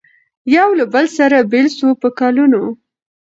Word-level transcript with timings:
یو 0.55 0.69
له 0.79 0.85
بله 0.93 1.09
سره 1.17 1.37
بېل 1.51 1.67
سو 1.77 1.87
په 2.01 2.07
کلونو 2.19 2.61